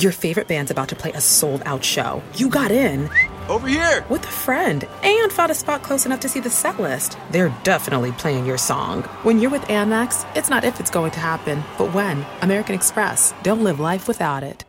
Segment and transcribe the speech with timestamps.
[0.00, 2.22] Your favorite band's about to play a sold out show.
[2.36, 3.10] You got in.
[3.48, 4.04] Over here!
[4.08, 7.18] With a friend and found a spot close enough to see the set list.
[7.32, 9.02] They're definitely playing your song.
[9.24, 12.24] When you're with Amex, it's not if it's going to happen, but when.
[12.42, 13.34] American Express.
[13.42, 14.64] Don't live life without it.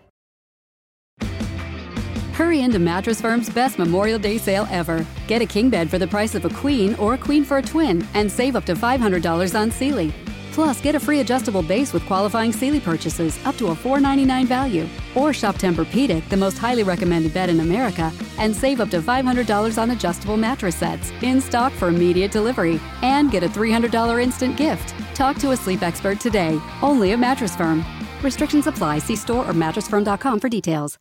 [2.34, 5.05] Hurry into Mattress Firm's best Memorial Day sale ever.
[5.27, 7.61] Get a king bed for the price of a queen or a queen for a
[7.61, 10.11] twin and save up to $500 on Sealy.
[10.52, 14.88] Plus, get a free adjustable base with qualifying Sealy purchases up to a 499 value.
[15.16, 19.81] Or shop Tempur-Pedic, the most highly recommended bed in America, and save up to $500
[19.81, 22.80] on adjustable mattress sets in stock for immediate delivery.
[23.02, 24.94] And get a $300 instant gift.
[25.13, 27.84] Talk to a sleep expert today, only at Mattress Firm.
[28.22, 29.00] Restrictions apply.
[29.00, 30.97] See store or mattressfirm.com for details.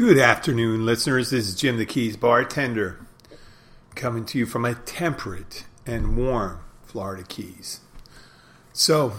[0.00, 1.28] Good afternoon, listeners.
[1.28, 3.04] This is Jim the Keys bartender
[3.94, 7.80] coming to you from a temperate and warm Florida Keys.
[8.72, 9.12] So,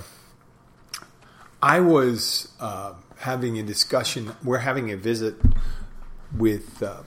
[1.62, 4.36] I was uh, having a discussion.
[4.44, 5.36] We're having a visit
[6.36, 7.04] with uh,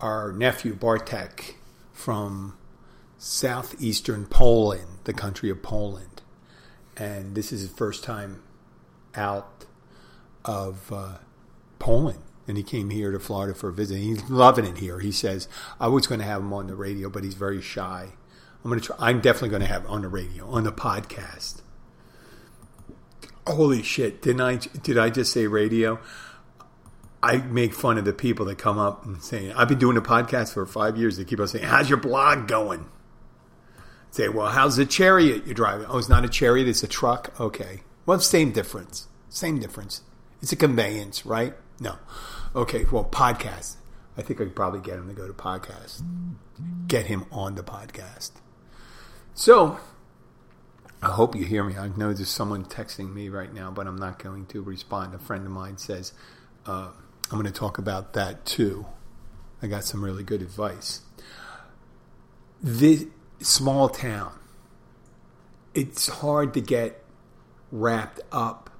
[0.00, 1.56] our nephew Bartek
[1.92, 2.56] from
[3.18, 6.22] southeastern Poland, the country of Poland,
[6.96, 8.42] and this is his first time
[9.14, 9.66] out
[10.46, 11.18] of uh,
[11.78, 13.98] Poland and he came here to Florida for a visit.
[13.98, 15.00] He's loving it here.
[15.00, 15.48] He says,
[15.80, 18.12] "I was going to have him on the radio, but he's very shy.
[18.64, 18.96] I'm going to try.
[18.98, 21.62] I'm definitely going to have on the radio, on the podcast."
[23.46, 24.22] Holy shit!
[24.22, 24.56] Didn't I?
[24.56, 26.00] Did I just say radio?
[27.22, 30.02] I make fun of the people that come up and say, "I've been doing a
[30.02, 32.86] podcast for five years." They keep on saying, "How's your blog going?"
[34.10, 37.38] say, "Well, how's the chariot you're driving?" Oh, it's not a chariot; it's a truck.
[37.40, 39.08] Okay, well, same difference.
[39.28, 40.02] Same difference.
[40.40, 41.54] It's a conveyance, right?
[41.80, 41.96] No.
[42.56, 43.76] Okay, well, podcast.
[44.16, 46.02] I think I could probably get him to go to podcast.
[46.88, 48.30] Get him on the podcast.
[49.34, 49.78] So,
[51.02, 51.76] I hope you hear me.
[51.76, 55.14] I know there's someone texting me right now, but I'm not going to respond.
[55.14, 56.14] A friend of mine says,
[56.64, 56.92] uh,
[57.30, 58.86] I'm going to talk about that too.
[59.60, 61.02] I got some really good advice.
[62.62, 63.04] This
[63.40, 64.32] small town,
[65.74, 67.04] it's hard to get
[67.70, 68.70] wrapped up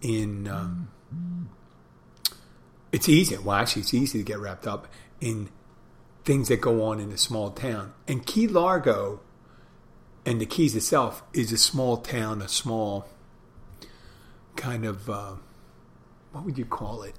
[0.00, 0.46] in.
[0.46, 0.88] Um,
[2.96, 3.36] it's easy.
[3.36, 4.88] Well, actually, it's easy to get wrapped up
[5.20, 5.50] in
[6.24, 7.92] things that go on in a small town.
[8.08, 9.20] And Key Largo
[10.24, 13.06] and the Keys itself is a small town, a small
[14.56, 15.34] kind of uh,
[16.32, 17.14] what would you call it?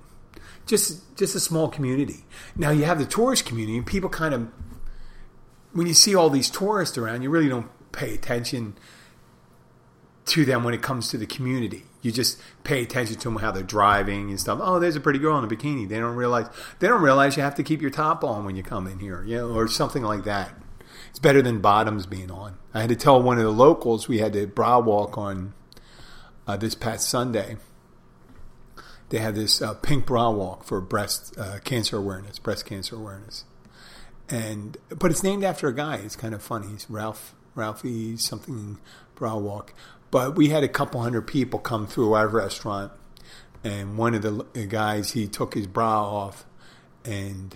[0.65, 2.25] Just just a small community.
[2.55, 4.47] Now you have the tourist community, and people kind of
[5.73, 8.75] when you see all these tourists around, you really don't pay attention
[10.27, 11.83] to them when it comes to the community.
[12.01, 14.59] You just pay attention to them how they're driving and stuff.
[14.61, 15.87] Oh, there's a pretty girl in a bikini.
[15.87, 16.47] They don't realize
[16.79, 19.23] they don't realize you have to keep your top on when you come in here,
[19.23, 20.51] you know, or something like that.
[21.09, 22.57] It's better than bottoms being on.
[22.73, 25.53] I had to tell one of the locals we had the bra walk on
[26.45, 27.57] uh, this past Sunday.
[29.09, 33.45] They had this uh, pink bra walk for breast uh, cancer awareness, breast cancer awareness,
[34.29, 35.95] and but it's named after a guy.
[35.97, 36.67] It's kind of funny.
[36.73, 38.77] It's Ralph Ralphie something
[39.15, 39.73] bra walk.
[40.09, 42.91] But we had a couple hundred people come through our restaurant,
[43.63, 46.45] and one of the guys he took his bra off,
[47.03, 47.55] and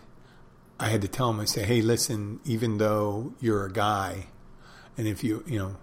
[0.80, 4.28] I had to tell him I said, "Hey, listen, even though you're a guy,
[4.98, 5.78] and if you you know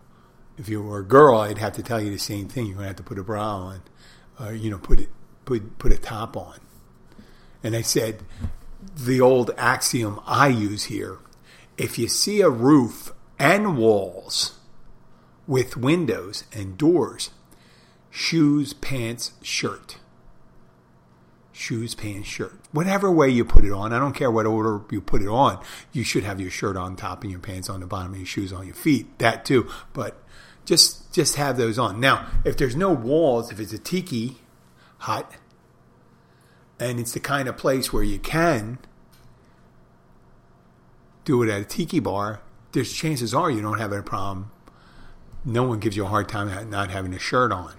[0.59, 2.67] if you were a girl, I'd have to tell you the same thing.
[2.67, 3.83] You're gonna have to put a bra on,
[4.39, 5.09] or you know, put it
[5.45, 6.59] put put a top on."
[7.62, 8.23] And I said,
[8.95, 11.19] the old axiom I use here:
[11.77, 14.58] if you see a roof and walls
[15.48, 17.31] with windows and doors.
[18.10, 19.97] Shoes, pants, shirt.
[21.53, 22.60] Shoes, pants, shirt.
[22.70, 25.60] Whatever way you put it on, I don't care what order you put it on.
[25.91, 28.26] You should have your shirt on top and your pants on the bottom and your
[28.26, 29.19] shoes on your feet.
[29.19, 29.69] That too.
[29.92, 30.22] But
[30.64, 31.98] just just have those on.
[31.98, 34.36] Now, if there's no walls, if it's a tiki
[34.98, 35.32] hut,
[36.78, 38.78] and it's the kind of place where you can
[41.25, 42.41] do it at a tiki bar,
[42.72, 44.53] there's chances are you don't have a problem
[45.45, 47.75] no one gives you a hard time not having a shirt on.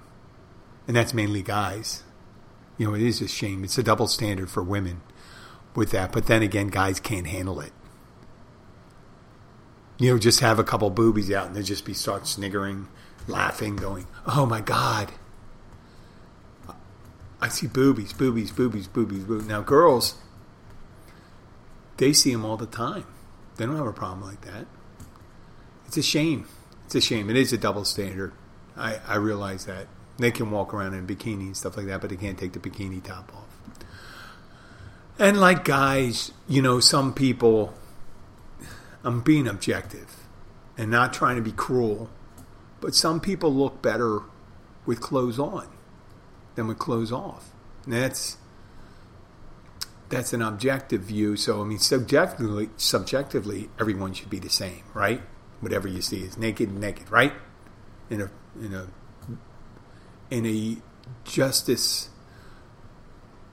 [0.88, 2.04] And that's mainly guys.
[2.78, 3.64] You know, it is a shame.
[3.64, 5.02] It's a double standard for women
[5.76, 6.12] with that.
[6.12, 7.74] But then again, guys can't handle it.
[9.98, 12.88] You know, just have a couple boobies out and they just be start sniggering,
[13.28, 15.12] laughing, going, oh my God.
[17.42, 19.48] I see boobies, boobies, boobies, boobies, boobies.
[19.48, 20.16] Now, girls,
[21.98, 23.06] they see them all the time.
[23.58, 24.66] They don't have a problem like that.
[25.86, 26.48] It's a shame.
[26.90, 27.30] It's a shame.
[27.30, 28.34] It is a double standard.
[28.76, 29.86] I, I realize that.
[30.18, 32.60] They can walk around in bikini and stuff like that, but they can't take the
[32.60, 33.46] bikini top off.
[35.20, 37.76] And like guys, you know, some people
[39.04, 40.16] I'm being objective
[40.80, 42.10] and not trying to be cruel.
[42.82, 44.22] But some people look better
[44.88, 45.68] with clothes on
[46.56, 47.52] than with clothes off.
[47.86, 48.38] And that's
[50.10, 51.36] that's an objective view.
[51.36, 55.22] So I mean, subjectively, subjectively, everyone should be the same, right?
[55.60, 57.34] Whatever you see is naked, and naked, right?
[58.10, 58.88] In a in a
[60.30, 60.78] in a
[61.26, 62.10] justice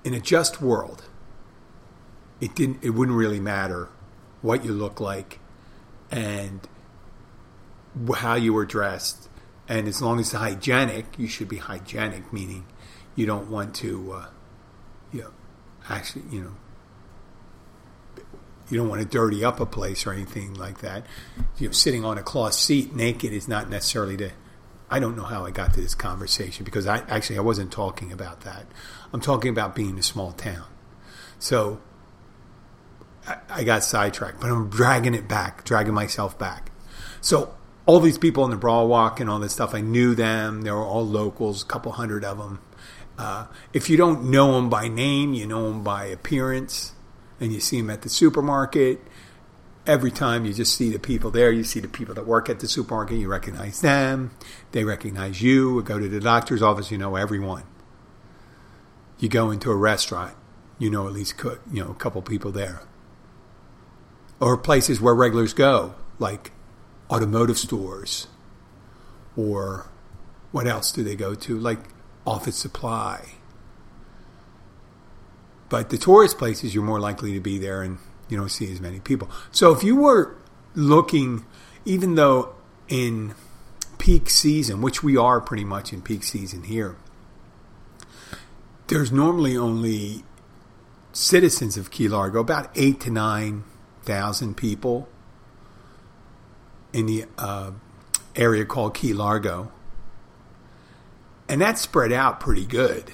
[0.05, 1.09] in a just world,
[2.41, 3.89] it didn't it wouldn't really matter
[4.43, 5.41] what you look like
[6.11, 6.69] and
[8.17, 9.29] how you were dressed
[9.69, 12.67] and as long as it's hygienic you should be hygienic meaning
[13.15, 14.27] you don't want to uh,
[15.13, 15.31] you know
[15.89, 16.57] actually you know
[18.69, 21.05] you don't want to dirty up a place or anything like that
[21.59, 24.33] you know sitting on a cloth seat naked is not necessarily the
[24.89, 28.13] I don't know how I got to this conversation because I actually I wasn't talking
[28.13, 28.67] about that.
[29.13, 30.65] I'm talking about being a small town.
[31.39, 31.81] So
[33.27, 36.71] I, I got sidetracked, but I'm dragging it back, dragging myself back.
[37.21, 37.55] So
[37.85, 40.63] all these people in the Bra Walk and all this stuff, I knew them.
[40.63, 42.61] They were all locals, a couple hundred of them.
[43.19, 46.93] Uh, if you don't know them by name, you know them by appearance,
[47.41, 49.01] and you see them at the supermarket
[49.87, 52.61] every time you just see the people there, you see the people that work at
[52.61, 54.33] the supermarket, you recognize them,
[54.73, 55.83] they recognize you.
[55.83, 57.63] Go to the doctor's office, you know everyone.
[59.19, 60.35] You go into a restaurant,
[60.79, 61.35] you know at least
[61.73, 62.83] you know a couple people there.
[64.41, 66.53] Or places where regulars go, like
[67.11, 68.27] automotive stores,
[69.37, 69.89] or
[70.53, 71.59] what else do they go to?
[71.59, 71.79] Like
[72.27, 73.36] office supply.
[75.69, 77.99] But the tourist places, you're more likely to be there and
[78.29, 79.31] you don't see as many people.
[79.51, 80.37] So if you were
[80.75, 81.45] looking,
[81.85, 82.55] even though
[82.89, 83.35] in
[83.99, 86.97] peak season, which we are pretty much in peak season here,
[88.89, 90.25] there's normally only
[91.13, 93.65] citizens of Key Largo, about eight to nine
[94.03, 95.09] thousand people
[96.93, 97.73] in the uh,
[98.37, 99.73] area called Key Largo,
[101.49, 103.11] and that's spread out pretty good.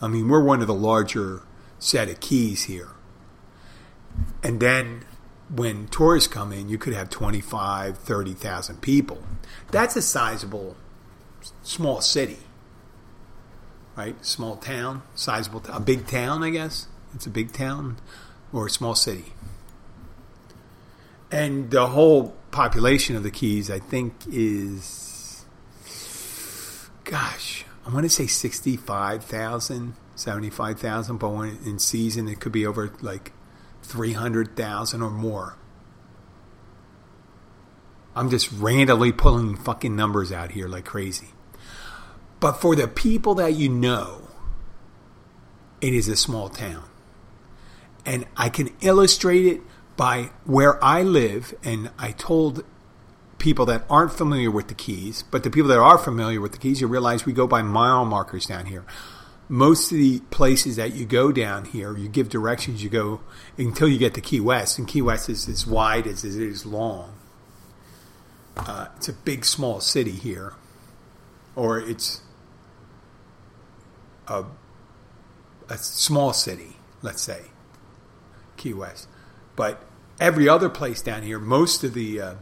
[0.00, 1.42] I mean, we're one of the larger
[1.78, 2.88] set of keys here.
[4.42, 5.04] And then
[5.54, 9.22] when tourists come in, you could have 25, 30,000 people.
[9.70, 10.76] That's a sizable,
[11.62, 12.38] small city,
[13.96, 14.22] right?
[14.24, 16.88] Small town, sizable, a big town, I guess.
[17.14, 17.96] It's a big town
[18.52, 19.32] or a small city.
[21.30, 25.44] And the whole population of the Keys, I think, is,
[27.04, 32.92] gosh, I want to say 65,000, 75,000, but when in season it could be over
[33.00, 33.32] like
[33.82, 35.56] 300,000 or more.
[38.16, 41.28] I'm just randomly pulling fucking numbers out here like crazy.
[42.40, 44.28] But for the people that you know,
[45.80, 46.84] it is a small town.
[48.04, 49.60] And I can illustrate it
[49.96, 51.54] by where I live.
[51.62, 52.64] And I told
[53.38, 56.58] people that aren't familiar with the Keys, but the people that are familiar with the
[56.58, 58.84] Keys, you realize we go by mile markers down here
[59.48, 63.20] most of the places that you go down here, you give directions, you go
[63.56, 66.66] until you get to Key West, and Key West is as wide as it is
[66.66, 67.14] long.
[68.56, 70.54] Uh, it's a big, small city here,
[71.54, 72.22] or it's
[74.26, 74.44] a,
[75.68, 77.42] a small city, let's say,
[78.56, 79.08] Key West.
[79.54, 79.84] But
[80.18, 82.34] every other place down here, most of the uh,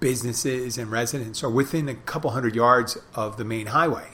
[0.00, 4.08] businesses and residents are within a couple hundred yards of the main highway.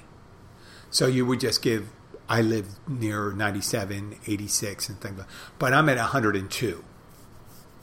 [0.90, 1.90] So you would just give,
[2.28, 5.26] I live near 97, 86, and things like.
[5.58, 6.84] But I'm at 102,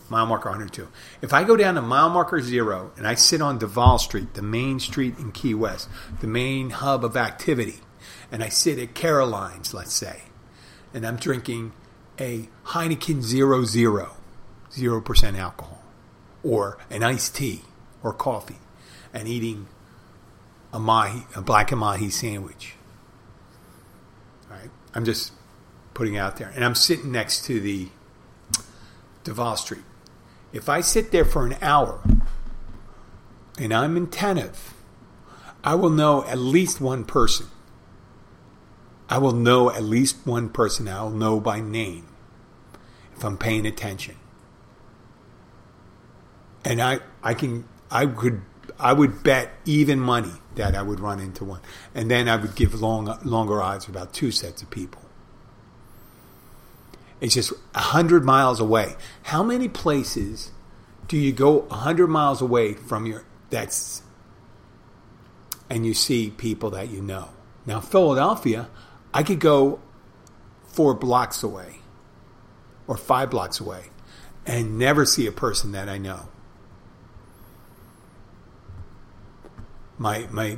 [0.10, 0.88] mile marker 102.
[1.22, 4.42] If I go down to mile marker zero and I sit on Duval Street, the
[4.42, 5.90] main street in Key West,
[6.22, 7.82] the main hub of activity,
[8.32, 10.24] and I sit at Caroline's, let's say,
[10.94, 11.74] and I'm drinking
[12.20, 14.16] a Heineken Zero Zero,
[14.72, 15.84] 0% alcohol,
[16.44, 17.64] or an iced tea
[18.04, 18.60] or coffee,
[19.14, 19.68] and eating
[20.74, 22.76] a mahi, a black and mahi sandwich
[24.94, 25.34] I'm just
[25.94, 26.52] putting it out there.
[26.56, 27.88] And I'm sitting next to the
[29.24, 29.84] Duval Street.
[30.52, 32.02] If I sit there for an hour
[33.58, 34.74] and I'm attentive,
[35.64, 37.48] I will know at least one person.
[39.10, 40.88] I will know at least one person.
[40.88, 42.08] I'll know by name
[43.16, 44.16] if I'm paying attention.
[46.66, 48.42] And I, I can, I could,
[48.80, 51.62] I would bet even money that I would run into one.
[51.94, 55.02] And then I would give long, longer odds about two sets of people.
[57.20, 58.96] It's just hundred miles away.
[59.24, 60.52] How many places
[61.08, 64.02] do you go hundred miles away from your that's
[65.70, 67.30] and you see people that you know?
[67.68, 68.70] Now Philadelphia,
[69.14, 69.80] I could go
[70.66, 71.82] four blocks away
[72.88, 73.86] or five blocks away,
[74.46, 76.28] and never see a person that I know.
[80.02, 80.58] My my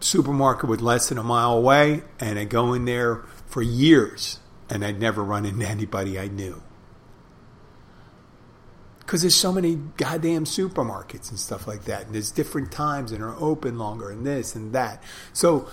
[0.00, 4.84] supermarket was less than a mile away, and I'd go in there for years, and
[4.84, 6.62] I'd never run into anybody I knew.
[8.98, 13.24] Because there's so many goddamn supermarkets and stuff like that, and there's different times and
[13.24, 15.02] are open longer, and this and that.
[15.32, 15.70] So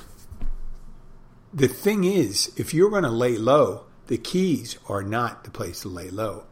[1.53, 5.81] the thing is, if you're going to lay low, the keys are not the place
[5.81, 6.45] to lay low.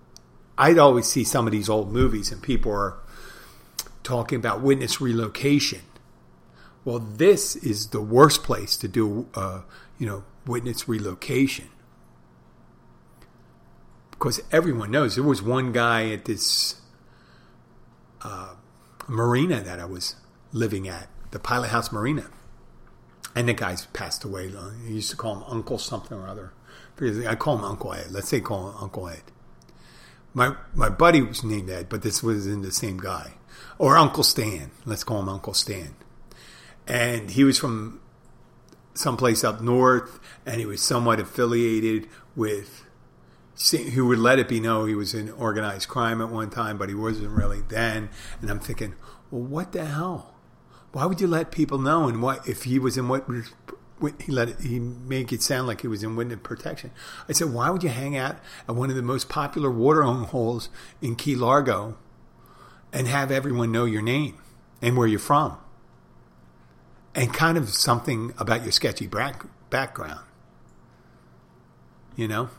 [0.58, 2.98] I'd always see some of these old movies, and people are
[4.04, 5.80] talking about witness relocation
[6.88, 9.64] well, this is the worst place to do, uh,
[10.00, 11.68] you know, witness relocation.
[14.12, 16.80] Because everyone knows there was one guy at this
[18.22, 18.54] uh,
[19.06, 20.16] marina that I was
[20.54, 22.30] living at, the Pilot House Marina.
[23.36, 24.50] And the guy's passed away.
[24.86, 26.54] He used to call him Uncle something or other.
[27.28, 28.12] I call him Uncle Ed.
[28.12, 29.24] Let's say call him Uncle Ed.
[30.34, 33.34] My my buddy was named Ed, but this was in the same guy.
[33.78, 34.72] Or Uncle Stan.
[34.86, 35.94] Let's call him Uncle Stan
[36.88, 38.02] and he was from
[38.94, 42.84] someplace up north, and he was somewhat affiliated with.
[43.72, 46.90] Who would let it be known he was in organized crime at one time, but
[46.90, 48.10] he wasn't really then.
[48.40, 48.94] And I'm thinking,
[49.32, 50.36] well, what the hell?
[50.92, 52.08] Why would you let people know?
[52.08, 53.26] And what if he was in what
[54.22, 56.92] he let it, he make it sound like he was in witness protection.
[57.28, 58.38] I said, why would you hang out
[58.70, 60.70] at one of the most popular watering holes
[61.02, 61.98] in Key Largo
[62.94, 64.38] and have everyone know your name
[64.84, 65.58] and where you're from?
[67.18, 70.24] And kind of something about your sketchy back, background.
[72.16, 72.50] You know,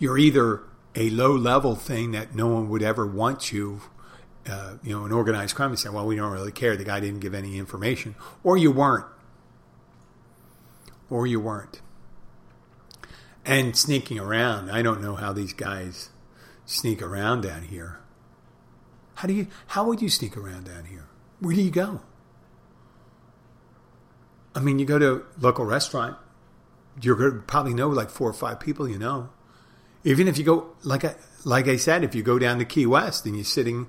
[0.00, 0.62] you're either
[0.96, 3.80] a low level thing that no one would ever want you,
[4.50, 6.76] uh, you know, an organized crime and say, well, we don't really care.
[6.76, 8.16] The guy didn't give any information.
[8.42, 9.06] Or you weren't.
[11.08, 11.80] Or you weren't.
[13.44, 16.08] And sneaking around, I don't know how these guys
[16.66, 18.00] sneak around down here.
[19.14, 21.06] How do you, how would you sneak around down here?
[21.38, 22.00] Where do you go?
[24.54, 26.16] I mean, you go to a local restaurant,
[27.00, 29.30] you're going to probably know like four or five people you know.
[30.04, 32.86] Even if you go, like I, like I said, if you go down to Key
[32.86, 33.88] West and you're sitting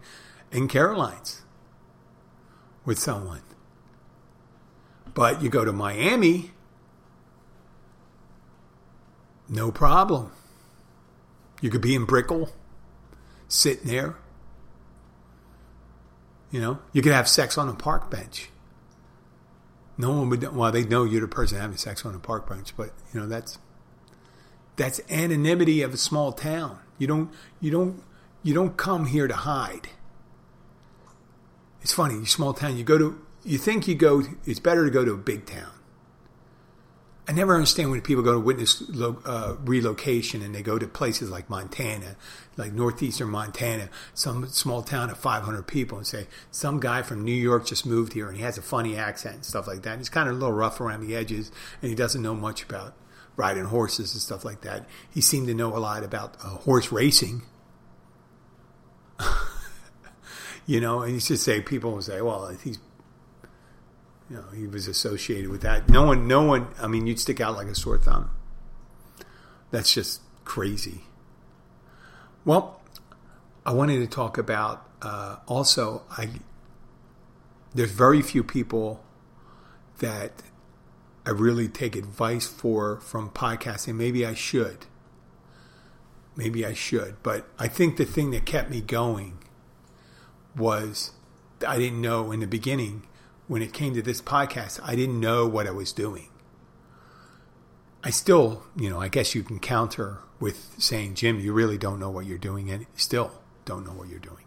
[0.51, 1.41] in Caroline's
[2.85, 3.41] with someone.
[5.13, 6.51] But you go to Miami,
[9.47, 10.31] no problem.
[11.61, 12.49] You could be in Brickell,
[13.47, 14.15] sitting there.
[16.51, 18.49] You know, you could have sex on a park bench
[19.99, 20.55] no one would.
[20.55, 23.27] Well, they know you're the person having sex on a park bench, but you know
[23.27, 23.59] that's
[24.77, 26.79] that's anonymity of a small town.
[26.97, 28.01] You don't you don't
[28.41, 29.89] you don't come here to hide.
[31.81, 32.77] It's funny, small town.
[32.77, 34.23] You go to you think you go.
[34.45, 35.71] It's better to go to a big town.
[37.29, 41.29] I never understand when people go to witness uh, relocation and they go to places
[41.29, 42.15] like Montana,
[42.57, 47.31] like northeastern Montana, some small town of 500 people, and say some guy from New
[47.31, 49.91] York just moved here and he has a funny accent and stuff like that.
[49.91, 51.51] And he's kind of a little rough around the edges
[51.83, 52.95] and he doesn't know much about
[53.35, 54.87] riding horses and stuff like that.
[55.07, 57.43] He seemed to know a lot about uh, horse racing.
[60.65, 62.79] you know, and he should say people will say, well, he's
[64.29, 65.89] you know, he was associated with that.
[65.89, 66.67] No one, no one.
[66.79, 68.29] I mean, you'd stick out like a sore thumb.
[69.71, 71.01] That's just crazy.
[72.45, 72.81] Well,
[73.65, 76.03] I wanted to talk about uh, also.
[76.11, 76.29] I
[77.73, 79.03] there's very few people
[79.99, 80.43] that
[81.25, 83.95] I really take advice for from podcasting.
[83.95, 84.85] Maybe I should.
[86.35, 87.21] Maybe I should.
[87.21, 89.39] But I think the thing that kept me going
[90.55, 91.11] was
[91.67, 93.05] I didn't know in the beginning
[93.49, 96.29] when it came to this podcast, I didn't know what I was doing.
[98.03, 101.99] I still, you know, I guess you can counter with saying, Jim, you really don't
[101.99, 103.31] know what you're doing and still
[103.65, 104.45] don't know what you're doing.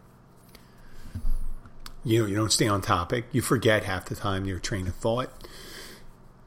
[2.04, 3.25] You know, you don't stay on topic.
[3.32, 5.30] You forget half the time your train of thought.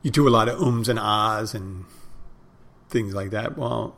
[0.01, 1.83] You do a lot of ums and ahs and
[2.87, 3.57] things like that.
[3.57, 3.97] Well,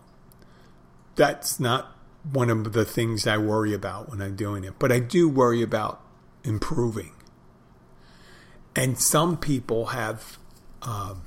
[1.16, 4.80] that's not one of the things I worry about when I'm doing it.
[4.80, 6.02] But I do worry about
[6.44, 7.12] improving.
[8.78, 10.38] And some people have,
[10.84, 11.24] um,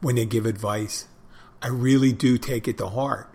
[0.00, 1.06] when they give advice,
[1.62, 3.32] I really do take it to heart.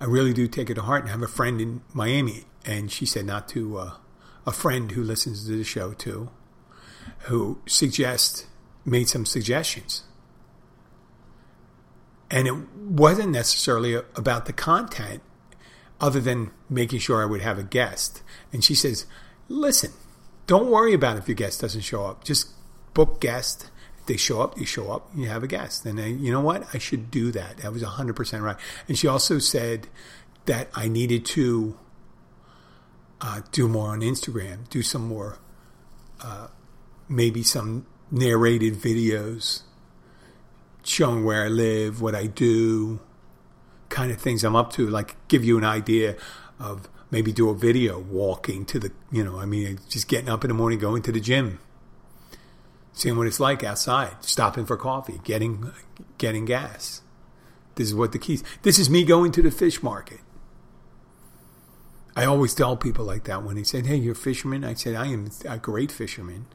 [0.00, 1.02] I really do take it to heart.
[1.02, 3.90] And I have a friend in Miami, and she said not to uh,
[4.44, 6.28] a friend who listens to the show too,
[7.20, 8.46] who suggest
[8.84, 10.02] made some suggestions.
[12.32, 15.22] And it wasn't necessarily about the content,
[16.00, 18.22] other than making sure I would have a guest.
[18.52, 19.06] And she says,
[19.48, 19.92] "Listen,
[20.46, 22.24] don't worry about if your guest doesn't show up.
[22.24, 22.50] Just
[22.94, 23.70] book guest.
[23.98, 25.84] If they show up, you show up, you have a guest.
[25.84, 26.66] And you know what?
[26.72, 27.58] I should do that.
[27.58, 28.56] That was 100% right.
[28.88, 29.88] And she also said
[30.46, 31.76] that I needed to
[33.20, 35.38] uh, do more on Instagram, do some more,
[36.22, 36.48] uh,
[37.08, 39.62] maybe some narrated videos
[40.84, 43.00] showing where I live, what I do,
[43.88, 46.16] kind of things I'm up to, like give you an idea
[46.60, 50.44] of maybe do a video walking to the, you know, I mean, just getting up
[50.44, 51.60] in the morning, going to the gym,
[52.92, 55.72] seeing what it's like outside, stopping for coffee, getting,
[56.18, 57.02] getting gas.
[57.76, 58.42] This is what the keys.
[58.62, 60.20] This is me going to the fish market.
[62.16, 64.94] I always tell people like that when they said, "Hey, you're a fisherman." I said,
[64.94, 66.46] "I am a great fisherman."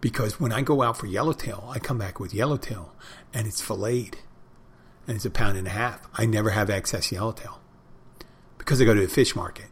[0.00, 2.94] Because when I go out for yellowtail, I come back with yellowtail
[3.34, 4.20] and it's filleted
[5.06, 6.08] and it's a pound and a half.
[6.14, 7.59] I never have excess yellowtail
[8.70, 9.66] because I go to the fish market.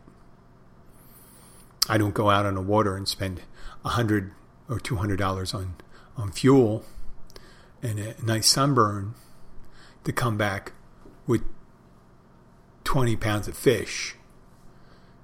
[1.88, 3.42] I don't go out on the water and spend
[3.84, 4.32] a hundred
[4.68, 5.76] or two hundred dollars on
[6.16, 6.84] on fuel
[7.80, 9.14] and a nice sunburn
[10.02, 10.72] to come back
[11.28, 11.44] with
[12.82, 14.16] twenty pounds of fish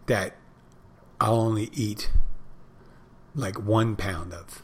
[0.06, 0.36] that
[1.20, 2.12] I'll only eat
[3.34, 4.62] like one pound of.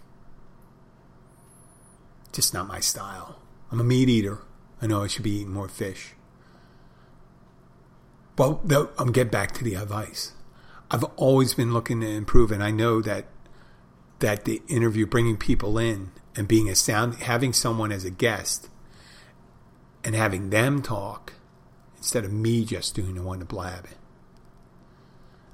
[2.31, 3.41] Just not my style.
[3.73, 4.43] I'm a meat eater.
[4.81, 6.15] I know I should be eating more fish.
[8.41, 8.59] Well,
[8.99, 10.33] I'm get back to the advice.
[10.91, 13.27] I've always been looking to improve, and I know that
[14.21, 18.71] that the interview, bringing people in and being a sound, having someone as a guest,
[20.03, 21.35] and having them talk
[21.99, 23.87] instead of me just doing the one to blab.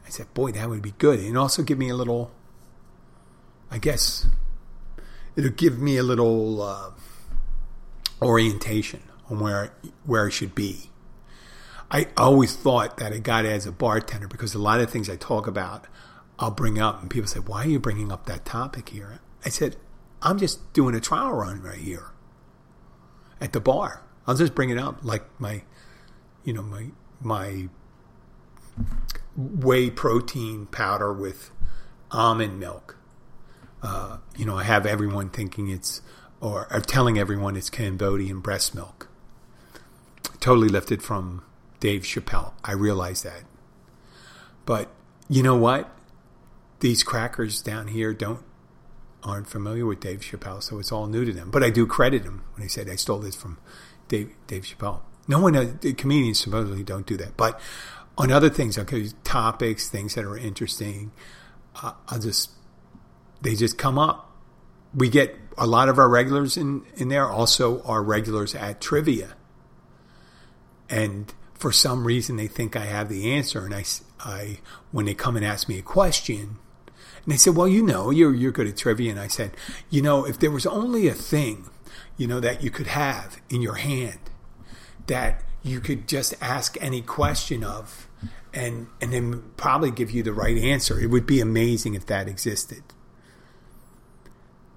[0.07, 2.31] I said, boy, that would be good, and also give me a little,
[3.69, 4.27] I guess,
[5.35, 6.91] it'll give me a little uh,
[8.23, 9.73] orientation on where
[10.05, 10.93] where I should be.
[11.91, 15.09] I always thought that I got it as a bartender because a lot of things
[15.09, 15.87] I talk about,
[16.39, 19.49] I'll bring up, and people say, "Why are you bringing up that topic here?" I
[19.49, 19.77] said,
[20.23, 22.11] "I'm just doing a trial run right here
[23.41, 24.03] at the bar.
[24.27, 25.63] I'll just bring it up, like my,
[26.45, 26.91] you know, my
[27.21, 27.69] my
[29.37, 31.51] whey protein powder with
[32.11, 32.97] almond milk.
[33.83, 36.03] Uh, you know, I have everyone thinking it's,
[36.41, 39.09] or I'm telling everyone it's Cambodian breast milk.
[40.41, 41.43] Totally lifted from
[41.81, 42.53] Dave Chappelle.
[42.65, 43.43] I realize that.
[44.65, 44.89] But
[45.29, 45.91] you know what?
[46.81, 48.45] These crackers down here don't
[49.23, 51.51] aren't familiar with Dave Chappelle, so it's all new to them.
[51.51, 53.59] But I do credit him when he said I stole this from
[54.09, 55.01] Dave Dave Chappelle.
[55.29, 57.37] No one, uh, comedians supposedly don't do that.
[57.37, 57.61] But
[58.17, 61.13] on other things, okay, topics, things that are interesting,
[61.83, 62.51] uh, I'll just
[63.43, 64.33] they just come up.
[64.95, 69.35] We get a lot of our regulars in in there, also our regulars at trivia,
[70.89, 73.85] and for some reason they think I have the answer, and I,
[74.21, 74.59] I
[74.93, 76.59] when they come and ask me a question.
[77.25, 79.57] And they said, "Well, you know, you're you're good at trivia." And I said,
[79.91, 81.69] "You know, if there was only a thing,
[82.17, 84.19] you know, that you could have in your hand,
[85.07, 88.09] that you could just ask any question of,
[88.55, 91.01] and and then probably give you the right answer.
[91.01, 92.83] It would be amazing if that existed.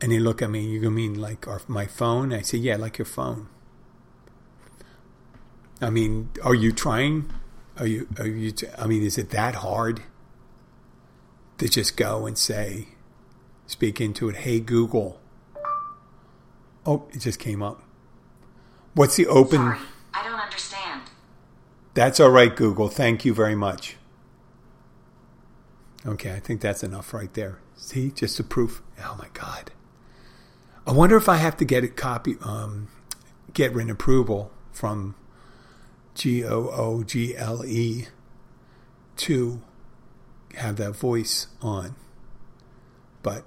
[0.02, 0.66] And they look at me.
[0.66, 2.32] You mean like our, my phone?
[2.32, 3.50] I say, yeah, like your phone.
[5.82, 7.32] I mean, are you trying?
[7.78, 8.08] Are you?
[8.18, 8.54] Are you?
[8.78, 10.04] I mean, is it that hard
[11.58, 12.90] to just go and say,
[13.68, 14.38] speak into it?
[14.38, 15.20] Hey, Google.
[16.86, 17.82] Oh, it just came up.
[18.94, 19.60] What's the open?
[19.60, 19.80] Sorry,
[20.14, 21.02] I don't understand.
[21.94, 22.88] That's all right, Google.
[22.88, 23.96] Thank you very much.
[26.06, 27.60] Okay, I think that's enough right there.
[27.76, 28.82] See, just a proof.
[29.04, 29.72] Oh my God.
[30.88, 32.88] I wonder if I have to get a copy, um,
[33.54, 35.16] get written approval from
[36.20, 38.08] G O O G L E
[39.16, 39.62] to
[40.56, 41.96] have that voice on.
[43.24, 43.46] But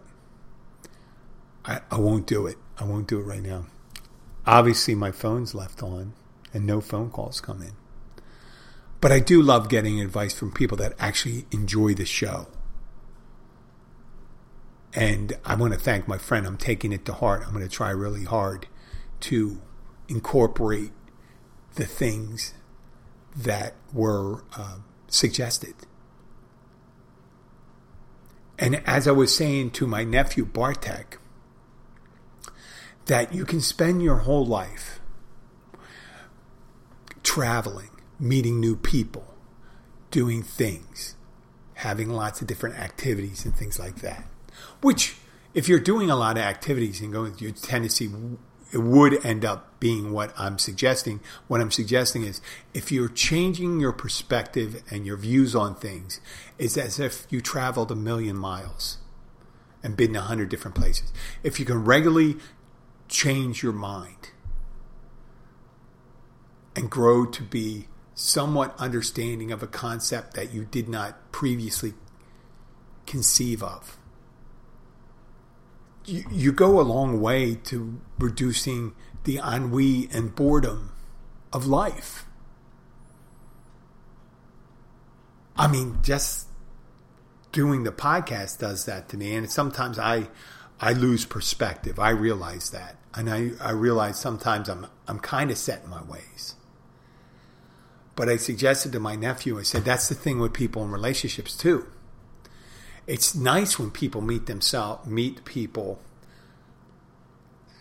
[1.66, 2.56] I, I won't do it.
[2.78, 3.66] I won't do it right now.
[4.46, 6.14] Obviously, my phone's left on
[6.54, 7.72] and no phone calls come in.
[9.02, 12.48] But I do love getting advice from people that actually enjoy the show.
[14.94, 16.46] And I want to thank my friend.
[16.46, 17.42] I'm taking it to heart.
[17.44, 18.66] I'm going to try really hard
[19.20, 19.60] to
[20.08, 20.92] incorporate
[21.74, 22.54] the things
[23.36, 24.76] that were uh,
[25.08, 25.74] suggested.
[28.58, 31.18] And as I was saying to my nephew Bartek,
[33.06, 35.00] that you can spend your whole life
[37.22, 37.90] traveling,
[38.20, 39.34] meeting new people,
[40.10, 41.16] doing things,
[41.74, 44.26] having lots of different activities and things like that.
[44.80, 45.16] Which,
[45.54, 48.08] if you're doing a lot of activities and going, your tendency
[48.72, 51.20] it would end up being what I'm suggesting.
[51.46, 52.40] What I'm suggesting is
[52.72, 56.20] if you're changing your perspective and your views on things,
[56.58, 58.98] it's as if you traveled a million miles
[59.82, 61.12] and been a hundred different places.
[61.42, 62.36] If you can regularly
[63.08, 64.30] change your mind
[66.74, 71.92] and grow to be somewhat understanding of a concept that you did not previously
[73.06, 73.98] conceive of.
[76.04, 80.92] You, you go a long way to reducing the ennui and boredom
[81.52, 82.26] of life.
[85.56, 86.48] I mean, just
[87.52, 89.34] doing the podcast does that to me.
[89.34, 90.28] And sometimes I,
[90.80, 91.98] I lose perspective.
[91.98, 92.96] I realize that.
[93.14, 96.56] And I, I realize sometimes I'm, I'm kind of set in my ways.
[98.16, 101.56] But I suggested to my nephew, I said, that's the thing with people in relationships
[101.56, 101.86] too.
[103.06, 106.00] It's nice when people meet themselves, meet people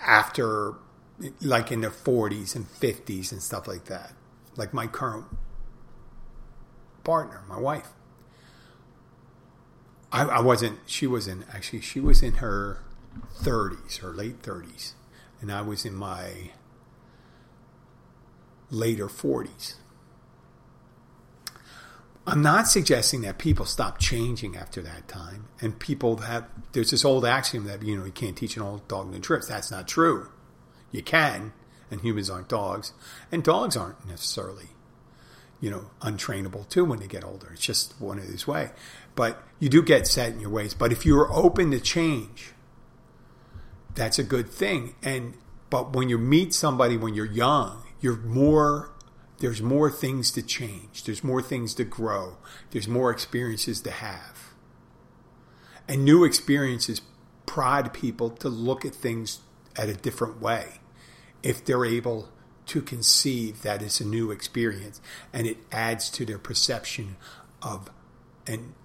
[0.01, 0.75] after,
[1.41, 4.13] like in their 40s and 50s and stuff like that.
[4.55, 5.25] Like my current
[7.03, 7.89] partner, my wife.
[10.11, 12.79] I, I wasn't, she was in, actually, she was in her
[13.39, 14.93] 30s, her late 30s.
[15.39, 16.51] And I was in my
[18.69, 19.75] later 40s.
[22.27, 25.47] I'm not suggesting that people stop changing after that time.
[25.59, 28.87] And people have, there's this old axiom that, you know, you can't teach an old
[28.87, 29.47] dog new tricks.
[29.47, 30.29] That's not true.
[30.91, 31.53] You can,
[31.89, 32.93] and humans aren't dogs.
[33.31, 34.67] And dogs aren't necessarily,
[35.59, 37.49] you know, untrainable too when they get older.
[37.53, 38.71] It's just one of these way.
[39.15, 40.73] But you do get set in your ways.
[40.75, 42.53] But if you're open to change,
[43.95, 44.95] that's a good thing.
[45.01, 45.33] And,
[45.71, 48.91] but when you meet somebody when you're young, you're more
[49.41, 51.03] there's more things to change.
[51.03, 52.37] There's more things to grow.
[52.69, 54.53] There's more experiences to have.
[55.87, 57.01] And new experiences
[57.47, 59.39] prod people to look at things
[59.75, 60.79] at a different way
[61.41, 62.29] if they're able
[62.67, 65.01] to conceive that it's a new experience
[65.33, 67.17] and it adds to their perception
[67.63, 67.89] of
[68.45, 68.75] an,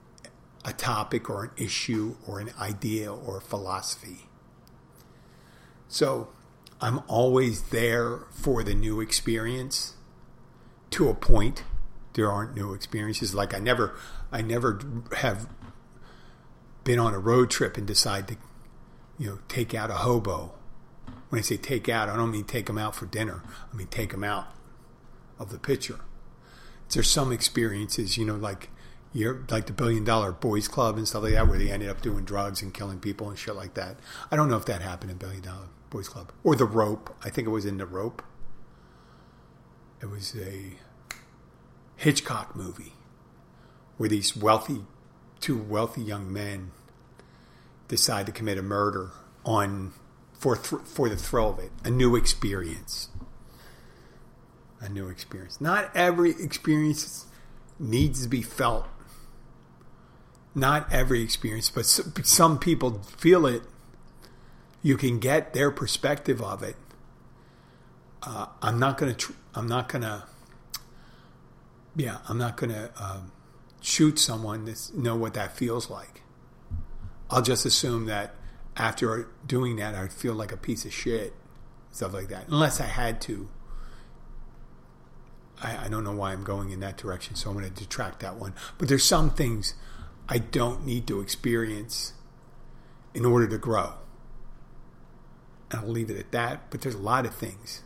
[0.65, 4.27] a topic or an issue or an idea or a philosophy.
[5.87, 6.31] So
[6.81, 9.96] I'm always there for the new experience
[10.97, 11.65] to a point.
[12.15, 13.35] There aren't new experiences.
[13.35, 13.95] Like I never,
[14.33, 14.81] I never
[15.19, 15.47] have
[16.85, 18.37] been on a road trip and decide to,
[19.19, 20.55] you know, take out a hobo.
[21.29, 23.43] When I say take out, I don't mean take them out for dinner.
[23.73, 24.47] I mean take them out
[25.39, 26.01] of the picture.
[26.89, 28.71] There's some experiences, you know, like
[29.13, 32.01] you're like the Billion Dollar Boys Club and stuff like that, where they ended up
[32.01, 33.99] doing drugs and killing people and shit like that.
[34.31, 37.15] I don't know if that happened in Billion Dollar Boys Club or The Rope.
[37.23, 38.23] I think it was in The Rope.
[40.01, 40.77] It was a
[41.97, 42.93] Hitchcock movie
[43.97, 44.83] where these wealthy,
[45.41, 46.71] two wealthy young men
[47.89, 49.11] decide to commit a murder
[49.45, 49.93] on
[50.39, 53.09] for th- for the thrill of it, a new experience,
[54.81, 55.61] a new experience.
[55.61, 57.27] Not every experience
[57.79, 58.87] needs to be felt.
[60.55, 63.63] Not every experience, but some people feel it.
[64.83, 66.77] You can get their perspective of it.
[68.23, 69.15] Uh, I'm not to.
[69.15, 70.25] Tr- I'm not going to
[71.97, 73.33] yeah, I'm not going to um,
[73.81, 76.23] shoot someone that know what that feels like.
[77.31, 78.35] I'll just assume that
[78.77, 81.33] after doing that, I'd feel like a piece of shit,
[81.91, 82.49] stuff like that.
[82.49, 83.49] Unless I had to.
[85.63, 88.21] I, I don't know why I'm going in that direction, so I'm going to detract
[88.21, 88.55] that one.
[88.77, 89.75] But there's some things
[90.29, 92.13] I don't need to experience
[93.15, 93.95] in order to grow.
[95.71, 96.71] And I'll leave it at that.
[96.71, 97.83] But there's a lot of things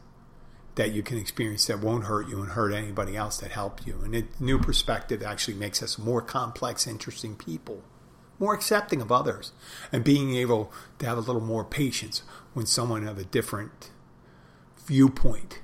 [0.80, 4.00] that you can experience that won't hurt you and hurt anybody else that help you.
[4.02, 7.82] And a new perspective actually makes us more complex, interesting people,
[8.38, 9.52] more accepting of others,
[9.92, 12.22] and being able to have a little more patience
[12.54, 13.90] when someone of a different
[14.86, 15.60] viewpoint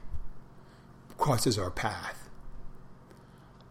[1.16, 2.29] crosses our path.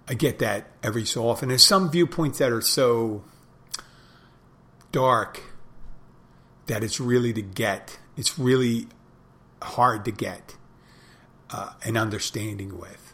[0.08, 1.50] I get that every so often.
[1.50, 3.24] There's some viewpoints that are so
[4.92, 5.44] dark
[6.66, 8.00] that it's really to get.
[8.18, 8.88] It's really
[9.62, 10.56] hard to get
[11.52, 13.14] uh, an understanding with.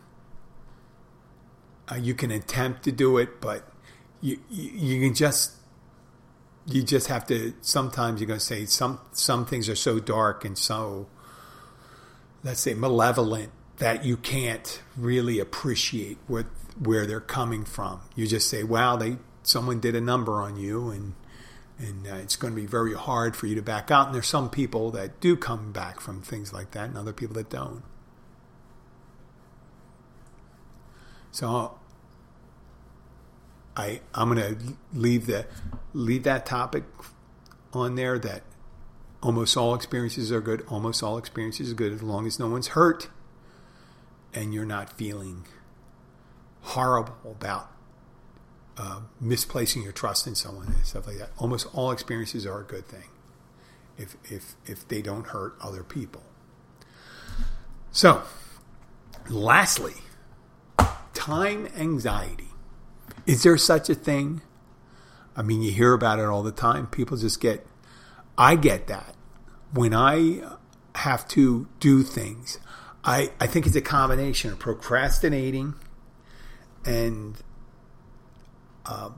[1.92, 3.70] Uh, you can attempt to do it, but
[4.22, 5.54] you, you, you can just
[6.66, 7.54] you just have to.
[7.62, 11.08] Sometimes you're going to say some some things are so dark and so
[12.44, 16.46] let's say malevolent that you can't really appreciate what
[16.80, 18.02] where they're coming from.
[18.16, 21.14] You just say, "Wow, they someone did a number on you," and
[21.78, 24.08] and uh, it's going to be very hard for you to back out.
[24.08, 27.36] And there's some people that do come back from things like that, and other people
[27.36, 27.84] that don't.
[31.32, 31.78] So
[33.76, 35.46] I I'm going to leave the
[35.94, 36.84] leave that topic
[37.74, 38.44] on there that
[39.24, 40.64] almost all experiences are good.
[40.68, 43.10] Almost all experiences are good as long as no one's hurt
[44.34, 45.46] and you're not feeling
[46.62, 47.72] horrible about
[48.78, 51.32] uh, misplacing your trust in someone and stuff like that.
[51.38, 53.10] Almost all experiences are a good thing
[53.98, 56.24] if if if they don't hurt other people.
[57.92, 58.24] So,
[59.30, 59.96] lastly,
[61.22, 62.50] time anxiety.
[63.28, 64.42] Is there such a thing?
[65.36, 66.88] I mean, you hear about it all the time.
[66.88, 67.64] People just get,
[68.40, 69.16] I get that.
[69.72, 70.42] When I
[70.96, 72.58] have to do things,
[73.04, 75.76] I, I think it's a combination of procrastinating
[76.86, 77.36] and
[78.88, 79.12] uh,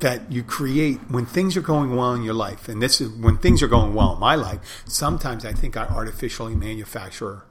[0.00, 2.68] that you create when things are going well in your life.
[2.68, 4.82] And this is when things are going well in my life.
[4.86, 7.46] Sometimes I think I artificially manufacture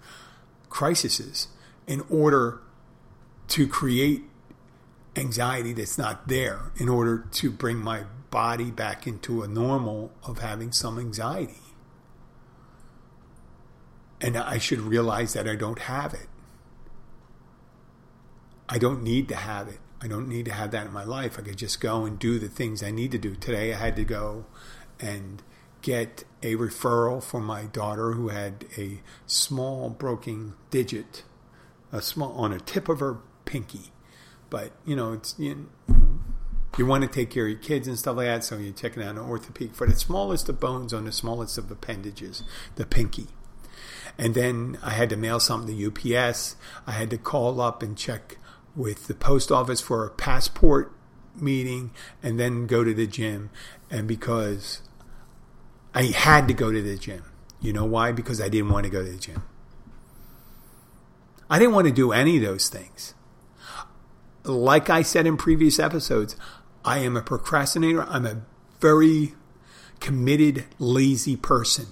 [0.70, 1.48] crises
[1.88, 2.62] in order
[3.54, 4.24] to create
[5.16, 10.40] anxiety that's not there in order to bring my body back into a normal of
[10.40, 11.62] having some anxiety.
[14.20, 16.26] And I should realize that I don't have it.
[18.68, 19.78] I don't need to have it.
[20.02, 21.38] I don't need to have that in my life.
[21.38, 23.36] I could just go and do the things I need to do.
[23.36, 24.46] Today I had to go
[25.00, 25.44] and
[25.84, 31.22] get a referral for my daughter who had a small broken digit,
[31.92, 33.20] a small on a tip of her
[33.54, 33.92] pinky.
[34.50, 35.70] But you know, it's you,
[36.76, 39.04] you want to take care of your kids and stuff like that, so you're checking
[39.04, 42.44] out an orthopedic for the smallest of bones on the smallest of appendages,
[42.76, 43.28] the pinky.
[44.18, 46.56] And then I had to mail something to UPS.
[46.88, 48.38] I had to call up and check
[48.76, 50.92] with the post office for a passport
[51.36, 53.52] meeting and then go to the gym.
[53.90, 54.82] And because
[55.94, 57.24] I had to go to the gym.
[57.60, 58.12] You know why?
[58.12, 59.44] Because I didn't want to go to the gym.
[61.50, 63.14] I didn't want to do any of those things.
[64.44, 66.36] Like I said in previous episodes,
[66.84, 68.04] I am a procrastinator.
[68.04, 68.42] I'm a
[68.80, 69.34] very
[70.00, 71.88] committed, lazy person.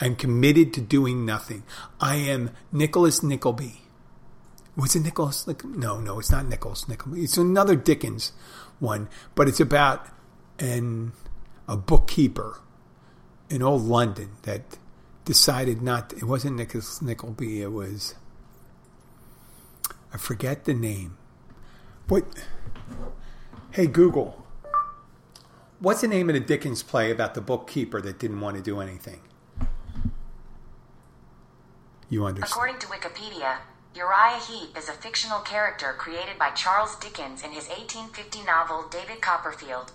[0.00, 1.64] I'm committed to doing nothing.
[2.00, 3.82] I am Nicholas Nickleby.
[4.76, 5.46] Was it Nicholas?
[5.64, 7.24] No, no, it's not Nicholas Nickleby.
[7.24, 8.32] It's another Dickens
[8.78, 10.06] one, but it's about
[10.58, 11.12] an
[11.66, 12.60] a bookkeeper
[13.50, 14.78] in old London that
[15.24, 16.10] decided not.
[16.10, 17.62] To, it wasn't Nicholas Nickleby.
[17.62, 18.14] It was
[20.12, 21.16] I forget the name.
[22.08, 22.24] What?
[23.72, 24.46] Hey Google.
[25.80, 28.80] What's the name of the Dickens play about the bookkeeper that didn't want to do
[28.80, 29.20] anything?
[32.08, 32.50] You understand?
[32.50, 33.58] According to Wikipedia,
[33.94, 39.20] Uriah Heep is a fictional character created by Charles Dickens in his 1850 novel David
[39.20, 39.92] Copperfield.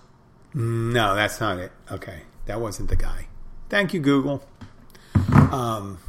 [0.53, 1.71] No, that's not it.
[1.89, 3.27] Okay, that wasn't the guy.
[3.69, 4.43] Thank you, Google.
[5.33, 5.99] Um,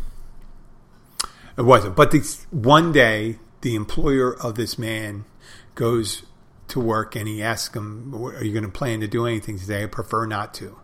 [1.56, 1.94] it wasn't.
[1.94, 5.26] But this, one day, the employer of this man
[5.74, 6.22] goes
[6.68, 9.84] to work and he asks him, Are you going to plan to do anything today?
[9.84, 10.78] I prefer not to.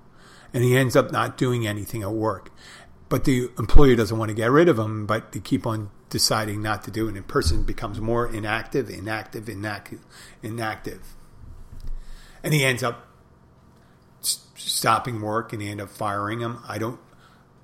[0.52, 2.50] And he ends up not doing anything at work.
[3.08, 6.62] But the employer doesn't want to get rid of him, but they keep on deciding
[6.62, 7.08] not to do it.
[7.08, 10.00] And the person becomes more inactive, inactive, inactive,
[10.42, 11.14] inactive.
[12.42, 13.06] And he ends up
[14.20, 16.58] stopping work and he ended up firing him.
[16.68, 17.00] I don't.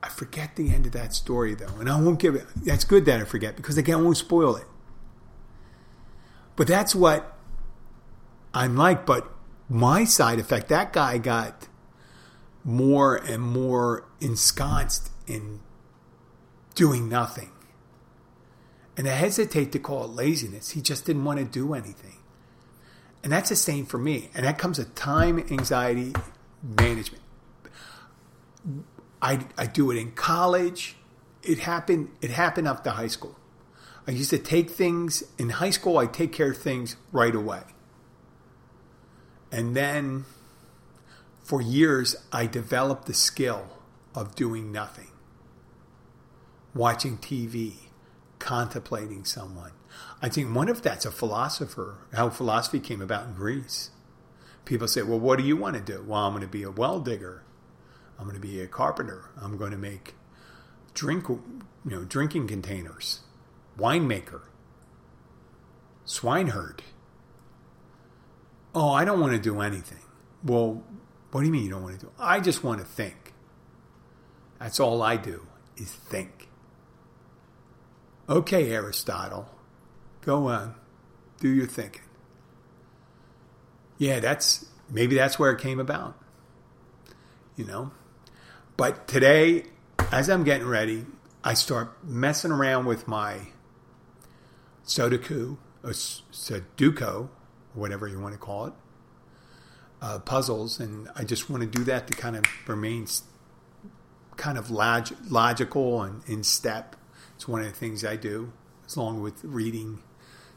[0.03, 2.47] I forget the end of that story though, and I won't give it.
[2.57, 4.67] That's good that I forget because again, I won't spoil it.
[6.57, 7.37] But that's what
[8.53, 9.07] I'm like.
[9.07, 9.31] But
[9.69, 11.69] my side effect, that guy got
[12.62, 15.61] more and more ensconced in
[16.75, 17.51] doing nothing.
[18.97, 20.71] And I hesitate to call it laziness.
[20.71, 22.19] He just didn't want to do anything.
[23.23, 24.31] And that's the same for me.
[24.35, 26.12] And that comes with time anxiety
[26.62, 27.23] management.
[29.21, 30.97] I, I do it in college.
[31.43, 32.11] It happened.
[32.21, 33.37] It happened after high school.
[34.07, 35.99] I used to take things in high school.
[35.99, 37.62] I take care of things right away,
[39.51, 40.25] and then
[41.43, 43.67] for years I developed the skill
[44.14, 45.11] of doing nothing,
[46.75, 47.75] watching TV,
[48.38, 49.73] contemplating someone.
[50.21, 51.99] I think one of that's a philosopher.
[52.12, 53.90] How philosophy came about in Greece
[54.64, 56.05] people say, well, what do you want to do?
[56.07, 57.43] Well, I'm going to be a well digger.
[58.19, 59.31] I'm going to be a carpenter.
[59.40, 60.14] I'm going to make
[60.95, 61.43] drink, you
[61.85, 63.21] know, drinking containers,
[63.79, 64.43] winemaker,
[66.05, 66.83] swineherd.
[68.75, 70.03] Oh, I don't want to do anything.
[70.43, 70.83] Well,
[71.31, 72.13] what do you mean you don't want to do?
[72.19, 73.33] I just want to think.
[74.59, 76.49] That's all I do is think.
[78.29, 79.49] Okay, Aristotle,
[80.23, 80.75] go on,
[81.41, 82.05] do your thinking
[83.99, 86.17] yeah, that's maybe that's where it came about.
[87.57, 87.93] You know?
[88.77, 89.65] But today,
[90.11, 91.07] as I'm getting ready,
[91.45, 93.49] I start messing around with my
[94.87, 97.29] Sudoku or Sudoku,
[97.75, 98.73] whatever you want to call it,
[100.01, 103.07] uh, puzzles, and I just want to do that to kind of remain
[104.37, 106.97] kind of log- logical and in step.
[107.37, 108.53] It's one of the things I do,
[108.97, 110.03] along with reading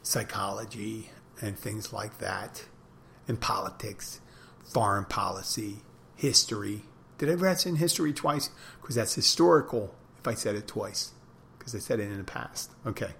[0.02, 1.10] psychology
[1.40, 2.66] and things like that
[3.26, 4.20] and politics,
[4.64, 5.78] foreign policy,
[6.14, 6.82] history.
[7.18, 8.50] Did I ever in history twice?
[8.80, 11.12] Because that's historical if I said it twice,
[11.58, 12.70] because I said it in the past.
[12.86, 13.12] Okay.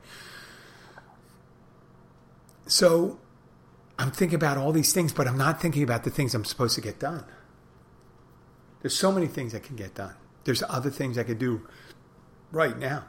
[2.68, 3.18] So
[3.98, 6.76] I'm thinking about all these things, but I'm not thinking about the things I'm supposed
[6.76, 7.24] to get done.
[8.80, 10.14] There's so many things I can get done.
[10.44, 11.66] There's other things I could do
[12.52, 13.06] right now.